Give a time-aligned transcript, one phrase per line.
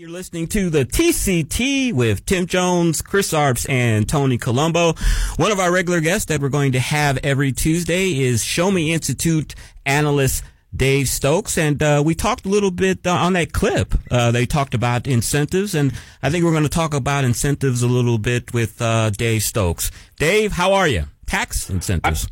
[0.00, 4.94] You're listening to the TCT with Tim Jones, Chris Arps, and Tony Colombo.
[5.36, 8.94] One of our regular guests that we're going to have every Tuesday is Show Me
[8.94, 10.42] Institute analyst
[10.74, 13.92] Dave Stokes, and uh, we talked a little bit uh, on that clip.
[14.10, 15.92] Uh, they talked about incentives, and
[16.22, 19.90] I think we're going to talk about incentives a little bit with uh, Dave Stokes.
[20.16, 21.04] Dave, how are you?
[21.26, 22.26] Tax incentives.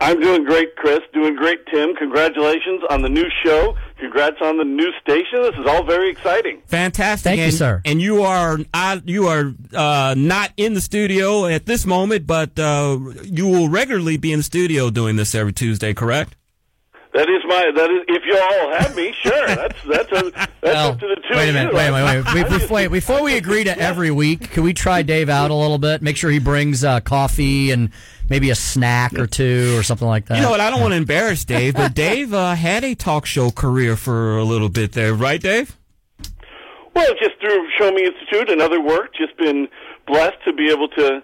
[0.00, 1.00] I'm doing great, Chris.
[1.12, 1.94] Doing great, Tim.
[1.94, 3.76] Congratulations on the new show.
[4.00, 5.42] Congrats on the new station.
[5.42, 6.62] This is all very exciting.
[6.66, 7.24] Fantastic.
[7.30, 7.82] Thank you, sir.
[7.84, 12.58] And you are uh, you are uh, not in the studio at this moment, but
[12.58, 16.34] uh, you will regularly be in the studio doing this every Tuesday, correct?
[17.12, 17.70] That is my.
[17.74, 18.04] That is.
[18.08, 19.46] If you all have me, sure.
[19.54, 21.36] That's that's a, that's Well, up to the two.
[21.36, 22.34] wait a minute, wait, wait, wait.
[22.34, 22.88] We- just- we- wait.
[22.88, 26.02] Before we agree to every week, can we try Dave out a little bit?
[26.02, 27.90] Make sure he brings uh, coffee and
[28.30, 30.36] maybe a snack or two or something like that.
[30.36, 30.60] You know what?
[30.60, 34.38] I don't want to embarrass Dave, but Dave uh, had a talk show career for
[34.38, 35.76] a little bit there, right, Dave?
[36.94, 39.68] Well, just through Show Me Institute and other work, just been
[40.06, 41.22] blessed to be able to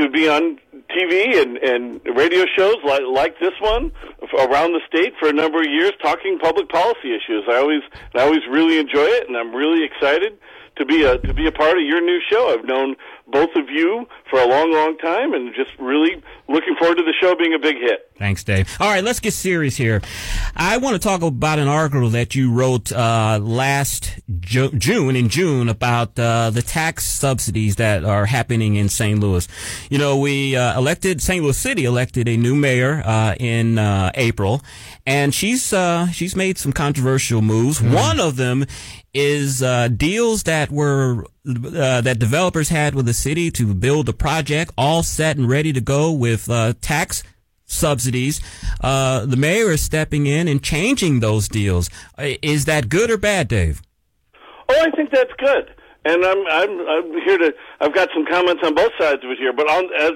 [0.00, 0.58] to be on
[0.90, 3.90] TV and, and radio shows like like this one
[4.38, 7.44] around the state for a number of years, talking public policy issues.
[7.48, 7.82] I always
[8.14, 10.38] I always really enjoy it, and I'm really excited
[10.76, 12.54] to be a to be a part of your new show.
[12.56, 12.96] I've known
[13.28, 17.14] both of you for a long, long time, and just really looking forward to the
[17.20, 18.10] show being a big hit.
[18.18, 18.76] Thanks, Dave.
[18.80, 20.00] All right, let's get serious here.
[20.54, 25.28] I want to talk about an article that you wrote uh, last Ju- June, in
[25.28, 29.18] June, about uh, the tax subsidies that are happening in St.
[29.18, 29.48] Louis.
[29.90, 31.42] You know, we uh, elected St.
[31.42, 34.62] Louis City elected a new mayor uh, in uh, April,
[35.04, 37.82] and she's uh, she's made some controversial moves.
[37.82, 38.66] One of them
[39.12, 44.12] is uh, deals that were uh, that developers had with the city to build a
[44.12, 47.22] project, all set and ready to go with uh, tax
[47.66, 48.40] subsidies.
[48.80, 51.90] Uh, the mayor is stepping in and changing those deals.
[52.18, 53.82] Is that good or bad, Dave?
[54.68, 57.54] Oh, I think that's good, and I'm I'm I'm here to.
[57.80, 60.12] I've got some comments on both sides of it here, but on as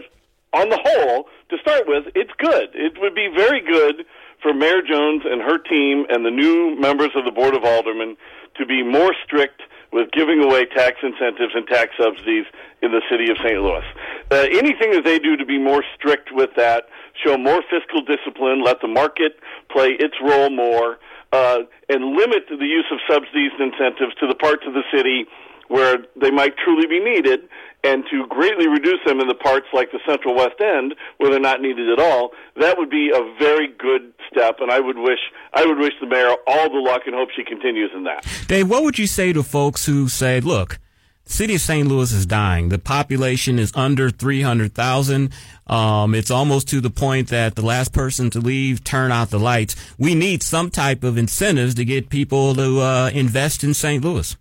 [0.53, 2.71] on the whole, to start with, it's good.
[2.75, 4.05] It would be very good
[4.43, 8.17] for Mayor Jones and her team and the new members of the Board of Aldermen
[8.57, 9.63] to be more strict
[9.93, 12.47] with giving away tax incentives and tax subsidies
[12.83, 13.61] in the city of St.
[13.61, 13.85] Louis.
[14.31, 16.85] Uh, anything that they do to be more strict with that,
[17.25, 19.39] show more fiscal discipline, let the market
[19.71, 20.99] play its role more,
[21.33, 21.59] uh,
[21.89, 25.27] and limit the use of subsidies and incentives to the parts of the city
[25.71, 27.49] where they might truly be needed,
[27.85, 31.41] and to greatly reduce them in the parts like the Central West End where they're
[31.41, 32.33] not needed at all.
[32.57, 35.21] That would be a very good step, and I would wish
[35.55, 38.27] I would wish the mayor all the luck and hope she continues in that.
[38.49, 40.79] Dave, what would you say to folks who say, look,
[41.25, 41.87] the city of St.
[41.87, 42.71] Louis is dying.
[42.71, 45.33] The population is under 300,000.
[45.69, 49.39] Um, it's almost to the point that the last person to leave, turn out the
[49.39, 49.77] lights.
[49.97, 54.05] We need some type of incentives to get people to uh, invest in St.
[54.05, 54.37] Louis.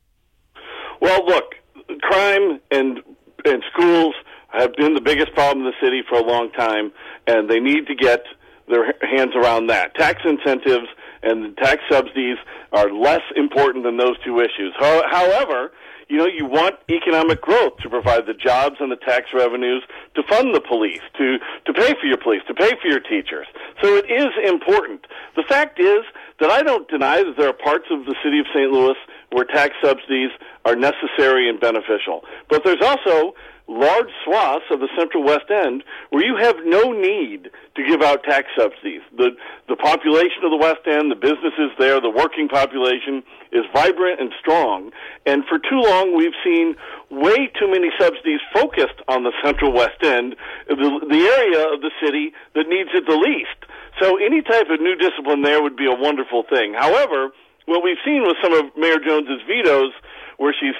[1.01, 1.55] Well, look,
[2.01, 2.99] crime and
[3.45, 4.15] and schools
[4.49, 6.91] have been the biggest problem in the city for a long time,
[7.27, 8.23] and they need to get
[8.67, 9.95] their hands around that.
[9.95, 10.87] Tax incentives
[11.23, 12.37] and tax subsidies
[12.71, 14.73] are less important than those two issues.
[14.79, 15.71] However,
[16.09, 19.83] you know, you want economic growth to provide the jobs and the tax revenues
[20.15, 23.45] to fund the police, to, to pay for your police, to pay for your teachers.
[23.81, 25.05] So it is important.
[25.35, 26.01] The fact is
[26.39, 28.71] that I don't deny that there are parts of the city of St.
[28.71, 28.97] Louis
[29.31, 30.31] where tax subsidies
[30.65, 32.23] are necessary and beneficial.
[32.49, 33.33] But there's also
[33.69, 38.23] large swaths of the Central West End where you have no need to give out
[38.23, 39.01] tax subsidies.
[39.15, 39.37] The
[39.69, 44.33] the population of the West End, the businesses there, the working population is vibrant and
[44.41, 44.91] strong.
[45.25, 46.75] And for too long we've seen
[47.11, 50.35] way too many subsidies focused on the Central West End,
[50.67, 53.69] the, the area of the city that needs it the least.
[54.01, 56.73] So any type of new discipline there would be a wonderful thing.
[56.73, 57.29] However,
[57.69, 59.93] what we've seen with some of Mayor Jones's vetoes,
[60.37, 60.75] where she's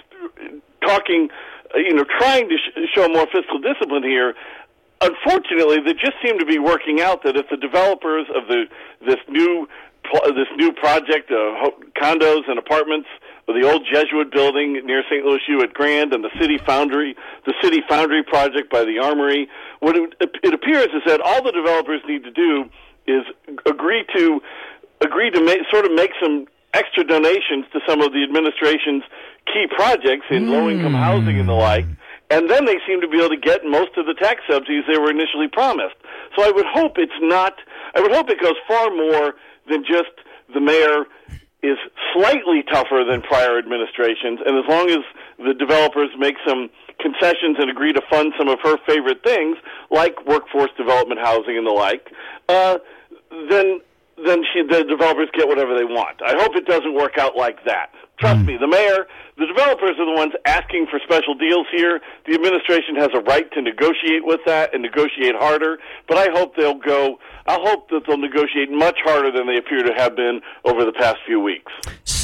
[0.82, 1.30] talking,
[1.74, 4.34] uh, you know, trying to sh- show more fiscal discipline here.
[5.02, 8.66] Unfortunately, they just seem to be working out that if the developers of the
[9.06, 9.68] this new
[10.36, 13.08] this new project of condos and apartments,
[13.48, 15.24] the old Jesuit building near St.
[15.24, 17.16] Louis U at Grand, and the City Foundry,
[17.46, 19.48] the City Foundry project by the Armory,
[19.80, 20.14] what it,
[20.44, 22.66] it appears is that all the developers need to do
[23.08, 23.24] is
[23.66, 24.42] agree to
[25.02, 29.04] agree to make, sort of make some extra donations to some of the administration's
[29.48, 31.86] key projects in low income housing and the like.
[32.30, 35.00] And then they seem to be able to get most of the tax subsidies they
[35.00, 35.96] were initially promised.
[36.36, 37.56] So I would hope it's not,
[37.96, 39.34] I would hope it goes far more
[39.68, 40.14] than just
[40.54, 41.06] the mayor
[41.62, 41.78] is
[42.14, 44.40] slightly tougher than prior administrations.
[44.46, 45.00] And as long as
[45.40, 46.70] the developers make some
[47.00, 49.58] concessions and agree to fund some of her favorite things,
[49.90, 52.12] like workforce development housing and the like,
[52.48, 52.78] uh,
[53.50, 53.80] then
[54.26, 56.22] then she, the developers get whatever they want.
[56.22, 57.92] I hope it doesn't work out like that.
[58.20, 58.46] Trust hmm.
[58.46, 59.08] me, the mayor,
[59.38, 62.02] the developers are the ones asking for special deals here.
[62.28, 66.56] The administration has a right to negotiate with that and negotiate harder, but I hope
[66.56, 70.42] they'll go, I hope that they'll negotiate much harder than they appear to have been
[70.66, 71.72] over the past few weeks.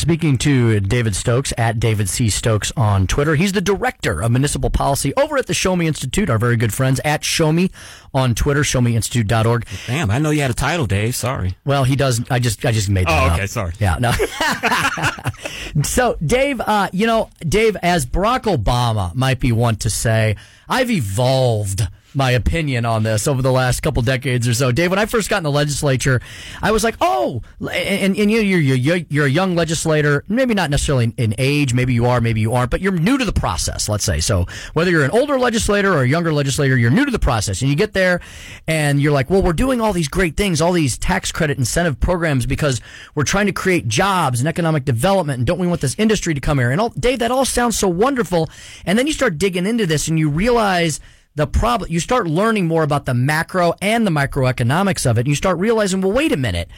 [0.05, 2.29] Speaking to David Stokes at David C.
[2.29, 6.29] Stokes on Twitter, he's the director of municipal policy over at the Show Me Institute,
[6.29, 7.71] our very good friends at Show Me
[8.13, 9.65] on Twitter, showmeinstitute.org.
[9.87, 11.15] Damn, I know you had a title, Dave.
[11.15, 11.55] Sorry.
[11.65, 12.21] Well, he does.
[12.29, 13.33] I just, I just made that Oh, up.
[13.33, 13.73] okay, sorry.
[13.79, 14.11] Yeah, no.
[15.81, 20.35] so, Dave, uh, you know, Dave, as Barack Obama might be one to say,
[20.69, 21.81] I've evolved
[22.15, 24.71] my opinion on this over the last couple decades or so.
[24.71, 26.21] Dave, when I first got in the legislature,
[26.61, 30.69] I was like, oh, and, and you, you're, you're, you're a young legislator, maybe not
[30.69, 33.89] necessarily in age, maybe you are, maybe you aren't, but you're new to the process,
[33.89, 34.19] let's say.
[34.19, 37.61] So whether you're an older legislator or a younger legislator, you're new to the process
[37.61, 38.21] and you get there
[38.67, 41.99] and you're like, well, we're doing all these great things, all these tax credit incentive
[41.99, 42.81] programs because
[43.13, 46.41] we're trying to create jobs and economic development and don't we want this industry to
[46.41, 46.71] come here?
[46.71, 48.49] And all, Dave, that all sounds so wonderful.
[48.85, 50.99] And then you start digging into this and you realize
[51.35, 55.29] the problem you start learning more about the macro and the microeconomics of it and
[55.29, 56.69] you start realizing well wait a minute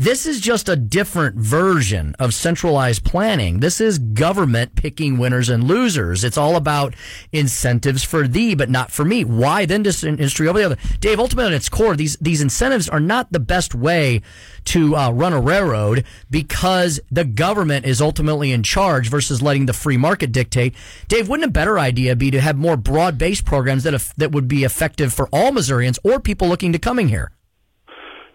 [0.00, 3.60] this is just a different version of centralized planning.
[3.60, 6.24] This is government picking winners and losers.
[6.24, 6.94] It's all about
[7.32, 9.26] incentives for thee, but not for me.
[9.26, 10.78] Why then this industry over the other?
[11.00, 14.22] Dave, ultimately at its core, these, these incentives are not the best way
[14.64, 19.74] to uh, run a railroad because the government is ultimately in charge versus letting the
[19.74, 20.74] free market dictate.
[21.08, 24.48] Dave, wouldn't a better idea be to have more broad based programs that, that would
[24.48, 27.32] be effective for all Missourians or people looking to coming here?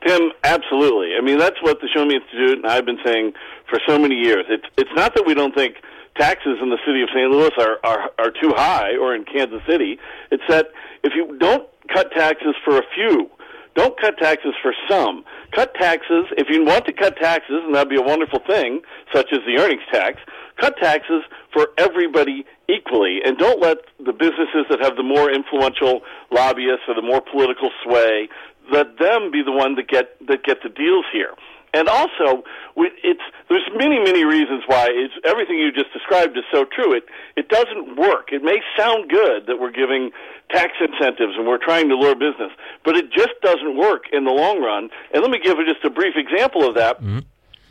[0.05, 1.13] Tim, absolutely.
[1.17, 3.33] I mean, that's what the Show Me Institute and I've been saying
[3.69, 4.45] for so many years.
[4.49, 5.77] It's it's not that we don't think
[6.17, 7.29] taxes in the city of St.
[7.29, 9.99] Louis are are, are too high or in Kansas City.
[10.31, 10.67] It's that
[11.03, 13.29] if you don't cut taxes for a few,
[13.75, 15.25] don't cut taxes for some.
[15.51, 18.81] Cut taxes if you want to cut taxes, and that'd be a wonderful thing,
[19.13, 20.19] such as the earnings tax.
[20.59, 26.01] Cut taxes for everybody equally, and don't let the businesses that have the more influential
[26.31, 28.29] lobbyists or the more political sway
[28.71, 31.33] let them be the one that get that get the deals here.
[31.73, 32.43] And also,
[32.77, 36.93] it's there's many many reasons why it's everything you just described is so true.
[36.95, 37.03] It
[37.35, 38.31] it doesn't work.
[38.31, 40.11] It may sound good that we're giving
[40.51, 42.51] tax incentives and we're trying to lure business,
[42.85, 44.89] but it just doesn't work in the long run.
[45.13, 47.01] And let me give you just a brief example of that.
[47.01, 47.19] Mm-hmm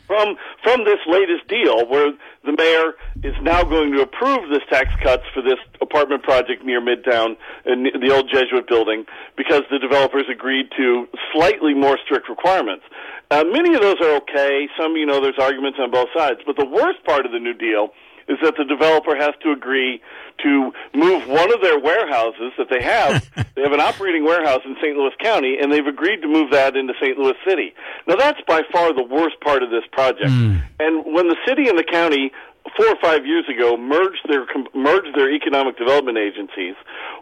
[0.07, 2.13] from from this latest deal where
[2.43, 2.93] the mayor
[3.23, 7.35] is now going to approve this tax cuts for this apartment project near Midtown
[7.65, 9.05] in the old Jesuit building
[9.37, 12.83] because the developers agreed to slightly more strict requirements.
[13.31, 14.67] Uh, many of those are okay.
[14.79, 16.39] Some, you know, there's arguments on both sides.
[16.45, 17.89] But the worst part of the new deal
[18.27, 20.01] is that the developer has to agree
[20.43, 23.29] to move one of their warehouses that they have.
[23.55, 24.97] they have an operating warehouse in St.
[24.97, 27.17] Louis County, and they've agreed to move that into St.
[27.17, 27.73] Louis City.
[28.07, 30.29] Now, that's by far the worst part of this project.
[30.29, 30.63] Mm.
[30.79, 32.31] And when the city and the county
[32.75, 36.75] four or five years ago merged their merged their economic development agencies.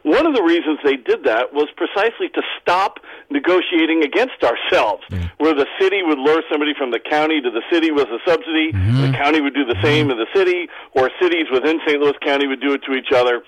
[0.04, 3.00] One of the reasons they did that was precisely to stop
[3.30, 5.30] negotiating against ourselves, yeah.
[5.38, 8.72] where the city would lure somebody from the county to the city with a subsidy,
[8.72, 9.12] mm-hmm.
[9.12, 12.00] the county would do the same in the city, or cities within St.
[12.00, 13.44] Louis County would do it to each other.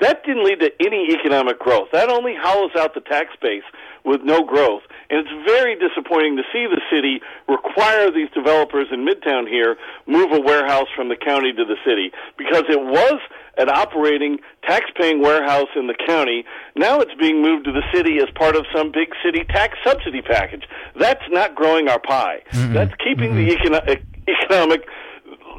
[0.00, 1.88] That didn't lead to any economic growth.
[1.92, 3.64] That only hollows out the tax base
[4.04, 4.82] with no growth.
[5.10, 9.76] And it's very disappointing to see the city require these developers in Midtown here
[10.06, 13.20] move a warehouse from the county to the city because it was
[13.58, 16.44] an operating tax-paying warehouse in the county.
[16.76, 20.22] Now it's being moved to the city as part of some big city tax subsidy
[20.22, 20.64] package.
[20.96, 22.40] That's not growing our pie.
[22.52, 22.72] Mm-hmm.
[22.72, 23.48] That's keeping mm-hmm.
[23.48, 24.82] the econo- economic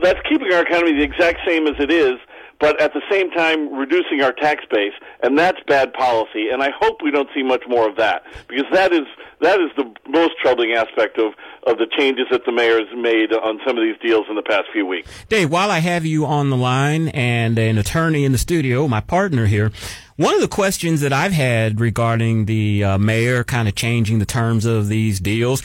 [0.02, 2.18] that's keeping our economy the exact same as it is
[2.62, 6.50] but at the same time reducing our tax base, and that's bad policy.
[6.50, 9.08] And I hope we don't see much more of that because that is
[9.42, 11.34] that is the most troubling aspect of
[11.68, 14.44] of the changes that the mayor has made on some of these deals in the
[14.44, 15.10] past few weeks.
[15.28, 19.02] Dave, while I have you on the line and an attorney in the studio, my
[19.02, 19.72] partner here.
[20.18, 24.26] One of the questions that I've had regarding the uh, mayor kind of changing the
[24.26, 25.64] terms of these deals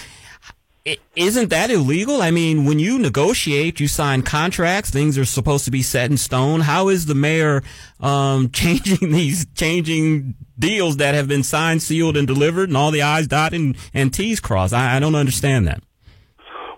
[1.16, 2.22] isn't that illegal?
[2.22, 6.16] I mean, when you negotiate, you sign contracts, things are supposed to be set in
[6.16, 6.60] stone.
[6.60, 7.62] How is the mayor
[8.00, 13.02] um, changing these changing deals that have been signed, sealed, and delivered, and all the
[13.02, 14.74] I's dotted and, and T's crossed?
[14.74, 15.82] I, I don't understand that.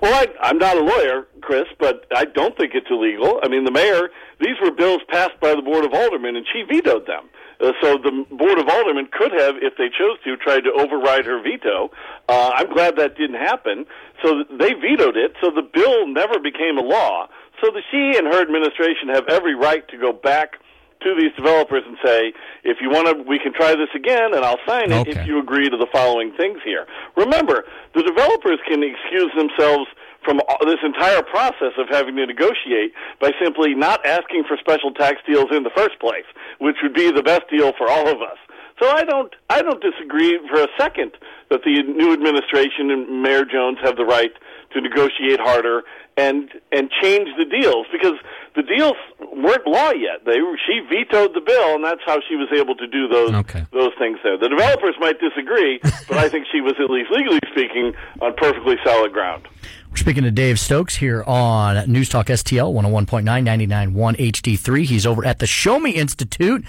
[0.01, 3.41] Well, I, I'm not a lawyer, Chris, but I don't think it's illegal.
[3.43, 4.11] I mean, the mayor,
[4.41, 7.29] these were bills passed by the Board of Aldermen, and she vetoed them.
[7.61, 11.27] Uh, so the Board of Aldermen could have, if they chose to, tried to override
[11.27, 11.91] her veto.
[12.29, 13.85] Uh, I'm glad that didn't happen.
[14.25, 17.29] So they vetoed it, so the bill never became a law.
[17.61, 20.59] So the, she and her administration have every right to go back
[21.03, 22.33] to these developers and say,
[22.65, 25.21] if you want to, we can try this again, and I'll sign it Okay.
[25.21, 26.87] if you agree to the following things here.
[27.17, 29.87] Remember, the developers can excuse themselves
[30.29, 34.93] from all- this entire process of having to negotiate by simply not asking for special
[34.93, 36.27] tax deals in the first place,
[36.59, 38.37] which would be the best deal for all of us.
[38.79, 41.13] So I don't, I don't disagree for a second
[41.51, 44.31] that the new administration and Mayor Jones have the right
[44.75, 45.83] to negotiate harder
[46.19, 48.15] and and change the deals because
[48.55, 48.95] the deals
[49.33, 50.25] weren't law yet.
[50.27, 53.65] They she vetoed the bill, and that's how she was able to do those Okay.
[53.73, 54.37] those things there.
[54.37, 58.77] The developers might disagree, but I think she was at least legally speaking on perfectly
[58.85, 59.47] solid ground.
[59.91, 64.85] We're speaking to Dave Stokes here on News Talk STL 101.9, 99.1 HD3.
[64.85, 66.65] He's over at the Show Me Institute.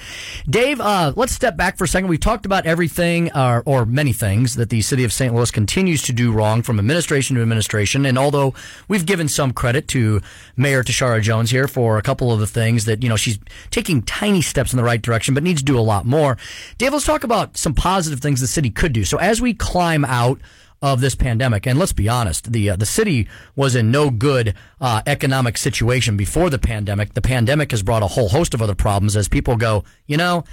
[0.49, 2.07] Dave, uh, let's step back for a second.
[2.07, 5.33] We've talked about everything, uh, or many things, that the city of St.
[5.35, 8.05] Louis continues to do wrong from administration to administration.
[8.05, 8.53] And although
[8.87, 10.21] we've given some credit to
[10.55, 13.37] Mayor Tishaura Jones here for a couple of the things that, you know, she's
[13.69, 16.37] taking tiny steps in the right direction, but needs to do a lot more.
[16.77, 19.03] Dave, let's talk about some positive things the city could do.
[19.03, 20.39] So as we climb out
[20.81, 21.67] of this pandemic.
[21.67, 26.17] And let's be honest, the uh, the city was in no good uh, economic situation
[26.17, 27.13] before the pandemic.
[27.13, 30.43] The pandemic has brought a whole host of other problems as people go, you know.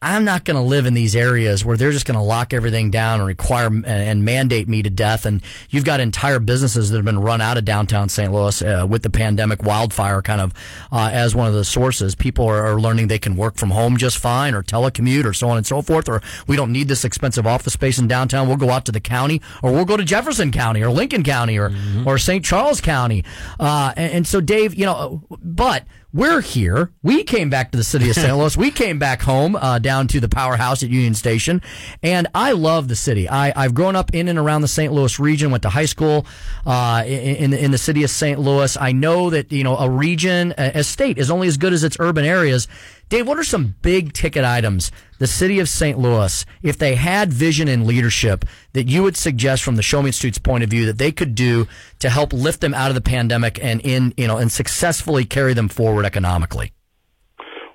[0.00, 2.88] I'm not going to live in these areas where they're just going to lock everything
[2.88, 5.26] down and require and, and mandate me to death.
[5.26, 8.32] And you've got entire businesses that have been run out of downtown St.
[8.32, 10.54] Louis uh, with the pandemic, wildfire kind of
[10.92, 12.14] uh, as one of the sources.
[12.14, 15.48] People are, are learning they can work from home just fine, or telecommute, or so
[15.48, 16.08] on and so forth.
[16.08, 18.46] Or we don't need this expensive office space in downtown.
[18.46, 21.58] We'll go out to the county, or we'll go to Jefferson County, or Lincoln County,
[21.58, 21.72] or
[22.06, 22.44] or St.
[22.44, 23.24] Charles County.
[23.58, 26.90] Uh, and, and so, Dave, you know, but we're here.
[27.02, 28.34] We came back to the city of St.
[28.34, 28.56] Louis.
[28.56, 31.60] We came back home uh, down to the powerhouse at Union Station,
[32.02, 33.28] and I love the city.
[33.28, 34.90] I, I've grown up in and around the St.
[34.90, 35.50] Louis region.
[35.50, 36.26] Went to high school
[36.64, 38.38] uh, in, in the city of St.
[38.38, 38.74] Louis.
[38.80, 41.98] I know that you know a region, a state, is only as good as its
[42.00, 42.68] urban areas.
[43.08, 45.98] Dave, what are some big ticket items the city of St.
[45.98, 50.08] Louis, if they had vision and leadership, that you would suggest from the Show Me
[50.08, 51.66] Institute's point of view that they could do
[51.98, 55.54] to help lift them out of the pandemic and in you know and successfully carry
[55.54, 56.72] them forward economically?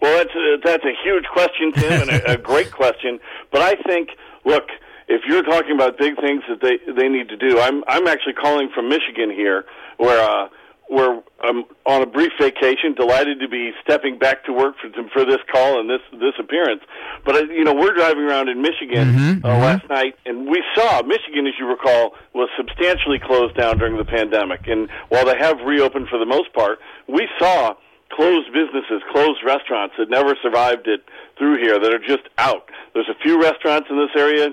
[0.01, 3.19] Well, that's a, that's a huge question, Tim, and a, a great question.
[3.51, 4.09] But I think,
[4.45, 4.63] look,
[5.07, 8.33] if you're talking about big things that they they need to do, I'm I'm actually
[8.33, 9.65] calling from Michigan here,
[9.97, 10.47] where uh,
[10.87, 15.25] where I'm on a brief vacation, delighted to be stepping back to work for for
[15.25, 16.81] this call and this this appearance.
[17.25, 21.01] But uh, you know, we're driving around in Michigan uh, last night, and we saw
[21.01, 24.67] Michigan, as you recall, was substantially closed down during the pandemic.
[24.67, 27.75] And while they have reopened for the most part, we saw
[28.11, 31.01] closed businesses, closed restaurants that never survived it
[31.37, 32.69] through here that are just out.
[32.93, 34.49] There's a few restaurants in this area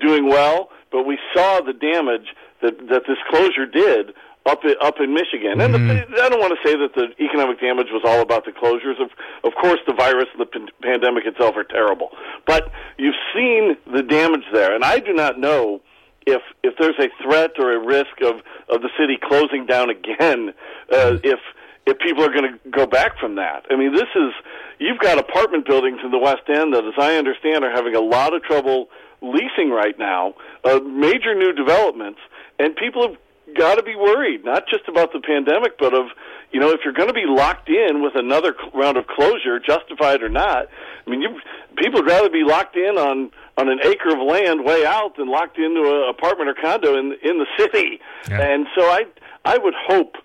[0.00, 2.28] doing well, but we saw the damage
[2.60, 4.14] that that this closure did
[4.46, 5.60] up up in Michigan.
[5.60, 8.52] And the, I don't want to say that the economic damage was all about the
[8.52, 9.00] closures.
[9.00, 9.10] Of
[9.44, 12.10] of course, the virus and the pan- pandemic itself are terrible,
[12.46, 15.80] but you've seen the damage there, and I do not know
[16.26, 20.54] if if there's a threat or a risk of of the city closing down again
[20.92, 21.38] uh, if
[21.86, 23.66] if people are going to go back from that.
[23.70, 24.32] I mean, this is
[24.78, 28.00] you've got apartment buildings in the West End that, as I understand, are having a
[28.00, 28.88] lot of trouble
[29.20, 30.34] leasing right now.
[30.64, 32.20] Uh, major new developments,
[32.58, 33.16] and people have
[33.54, 36.06] got to be worried not just about the pandemic, but of
[36.50, 40.22] you know if you're going to be locked in with another round of closure, justified
[40.22, 40.68] or not.
[41.06, 41.40] I mean, you
[41.76, 45.28] people would rather be locked in on on an acre of land way out than
[45.28, 48.00] locked into an apartment or condo in in the city.
[48.28, 48.40] Yeah.
[48.40, 49.04] And so I
[49.44, 50.16] I would hope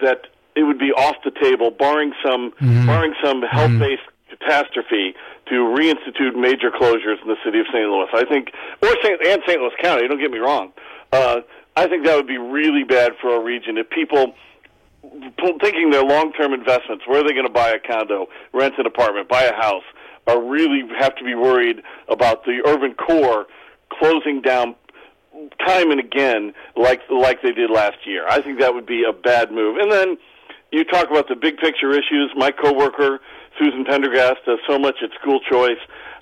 [0.00, 2.86] that it would be off the table, barring some mm-hmm.
[2.86, 4.36] barring some health based mm-hmm.
[4.36, 5.14] catastrophe,
[5.46, 7.88] to reinstitute major closures in the city of St.
[7.88, 8.08] Louis.
[8.12, 8.50] I think,
[8.82, 9.26] or St.
[9.26, 9.60] and St.
[9.60, 10.08] Louis County.
[10.08, 10.72] Don't get me wrong.
[11.12, 11.40] Uh,
[11.76, 14.34] I think that would be really bad for our region if people
[15.62, 18.86] thinking their long term investments, where are they going to buy a condo, rent an
[18.86, 19.84] apartment, buy a house,
[20.26, 23.46] are really have to be worried about the urban core
[23.90, 24.74] closing down
[25.64, 28.26] time and again like like they did last year.
[28.28, 29.76] I think that would be a bad move.
[29.78, 30.18] And then
[30.70, 32.32] you talk about the big picture issues.
[32.36, 33.20] My coworker
[33.58, 35.80] Susan Pendergrass does so much at school choice.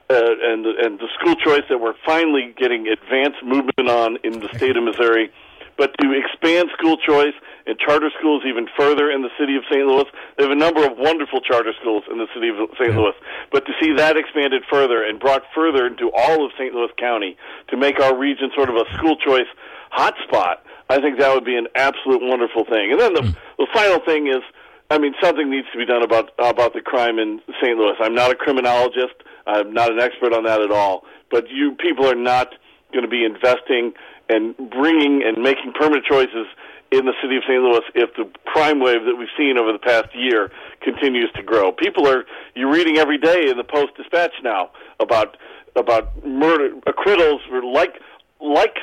[0.08, 4.48] Uh, and and the school choice that we're finally getting advanced movement on in the
[4.54, 5.32] state of Missouri,
[5.76, 7.34] but to expand school choice
[7.66, 9.84] and charter schools even further in the city of St.
[9.84, 10.06] Louis.
[10.38, 12.94] They have a number of wonderful charter schools in the city of St.
[12.94, 13.14] Louis,
[13.50, 16.72] but to see that expanded further and brought further into all of St.
[16.72, 17.36] Louis County
[17.68, 19.50] to make our region sort of a school choice
[19.90, 22.92] hotspot, I think that would be an absolute wonderful thing.
[22.92, 24.42] And then the, the final thing is,
[24.90, 27.76] I mean, something needs to be done about about the crime in St.
[27.76, 27.96] Louis.
[28.00, 29.18] I'm not a criminologist.
[29.46, 31.04] I'm not an expert on that at all.
[31.30, 32.48] But you people are not
[32.92, 33.92] going to be investing
[34.28, 36.46] and bringing and making permanent choices
[36.92, 37.62] in the city of St.
[37.62, 40.50] Louis if the crime wave that we've seen over the past year
[40.82, 41.72] continues to grow.
[41.72, 42.24] People are
[42.54, 45.36] you're reading every day in the Post Dispatch now about
[45.74, 47.94] about murder acquittals for like
[48.40, 48.76] like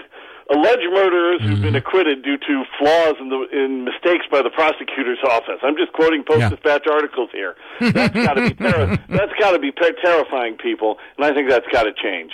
[0.53, 5.19] alleged murderers who've been acquitted due to flaws in the in mistakes by the prosecutor's
[5.29, 5.59] office.
[5.63, 6.49] I'm just quoting Post Yeah.
[6.49, 7.55] Dispatch articles here.
[7.81, 11.49] That's got to be terri that's got to be pe- terrifying people, and I think
[11.49, 12.31] that's got to change.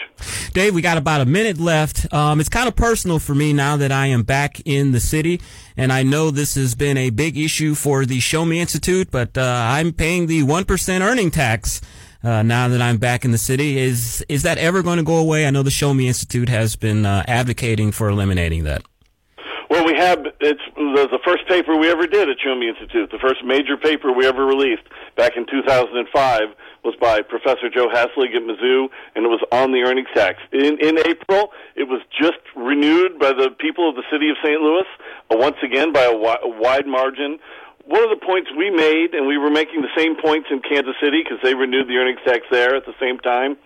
[0.53, 2.11] Dave, we got about a minute left.
[2.13, 5.39] Um, it's kind of personal for me now that I am back in the city,
[5.77, 9.37] and I know this has been a big issue for the Show Me Institute, but
[9.37, 11.81] uh, I'm paying the one percent earning tax.
[12.21, 15.15] Uh, now that I'm back in the city, is is that ever going to go
[15.17, 15.47] away?
[15.47, 18.83] I know the Show Me Institute has been uh, advocating for eliminating that.
[19.69, 23.11] Well, we have it's the, the first paper we ever did at Show Me Institute.
[23.11, 24.83] The first major paper we ever released
[25.15, 26.41] back in 2005
[26.83, 30.39] was by Professor Joe Haslag at Mizzou, and it was on the earnings tax.
[30.51, 34.59] In in April, it was just renewed by the people of the city of St.
[34.59, 34.83] Louis
[35.31, 37.39] uh, once again by a, wi- a wide margin.
[37.89, 40.93] One of the points we made, and we were making the same points in Kansas
[41.01, 43.57] City because they renewed the earnings tax there at the same time.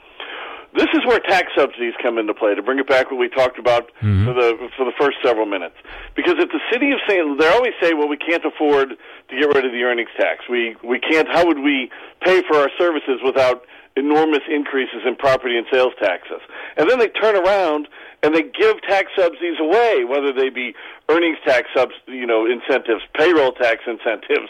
[0.74, 2.56] This is where tax subsidies come into play.
[2.56, 4.24] To bring it back, what we talked about mm-hmm.
[4.26, 5.76] for the for the first several minutes,
[6.16, 7.20] because if the city of St.
[7.38, 10.46] they always say, well, we can't afford to get rid of the earnings tax.
[10.50, 11.28] We we can't.
[11.28, 16.42] How would we pay for our services without enormous increases in property and sales taxes?
[16.78, 17.88] And then they turn around
[18.24, 20.74] and they give tax subsidies away, whether they be
[21.10, 24.50] earnings tax subs, you know, incentives, payroll tax incentives,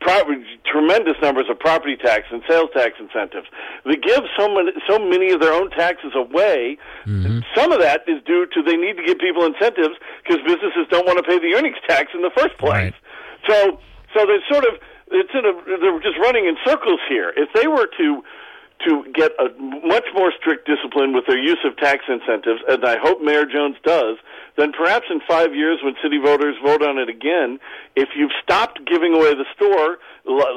[0.00, 3.46] pro- tremendous numbers of property tax and sales tax incentives.
[3.84, 6.76] They give so many, so many of their own taxes away.
[7.06, 7.40] Mm-hmm.
[7.56, 11.06] Some of that is due to they need to give people incentives because businesses don't
[11.06, 12.92] want to pay the earnings tax in the first place.
[12.92, 12.94] Right.
[13.48, 13.80] So,
[14.12, 17.32] so they're sort of it's in a they're just running in circles here.
[17.36, 18.22] If they were to
[18.86, 19.48] to get a
[19.86, 23.76] much more strict discipline with their use of tax incentives, and I hope Mayor Jones
[23.84, 24.18] does,
[24.56, 27.58] then perhaps in five years when city voters vote on it again,
[27.96, 29.98] if you've stopped giving away the store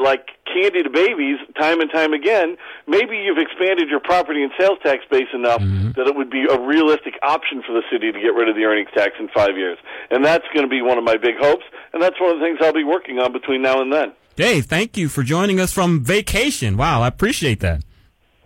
[0.01, 2.57] like candy to babies time and time again,
[2.87, 5.91] maybe you've expanded your property and sales tax base enough mm-hmm.
[5.97, 8.63] that it would be a realistic option for the city to get rid of the
[8.63, 9.77] earnings tax in five years.
[10.11, 12.45] And that's going to be one of my big hopes, and that's one of the
[12.45, 14.13] things I'll be working on between now and then.
[14.35, 16.77] Dave, thank you for joining us from vacation.
[16.77, 17.81] Wow, I appreciate that.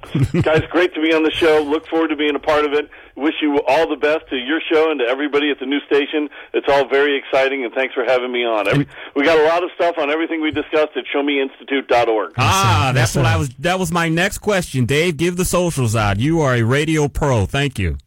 [0.41, 1.61] Guys, great to be on the show.
[1.63, 2.89] Look forward to being a part of it.
[3.15, 6.29] Wish you all the best to your show and to everybody at the new station.
[6.53, 8.67] It's all very exciting, and thanks for having me on.
[8.67, 12.33] Every, we got a lot of stuff on everything we discussed at showmeinstitute.org.
[12.37, 13.25] Ah, that's Yes, what.
[13.25, 13.49] I was.
[13.59, 15.17] That was my next question, Dave.
[15.17, 16.19] Give the socials out.
[16.19, 17.45] You are a radio pro.
[17.45, 17.97] Thank you.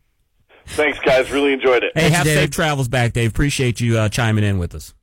[0.66, 1.30] Thanks, guys.
[1.30, 1.92] Really enjoyed it.
[1.94, 2.38] Hey, Thanks, have Dave.
[2.38, 3.30] safe travels back, Dave.
[3.30, 4.94] Appreciate you uh, chiming in with us.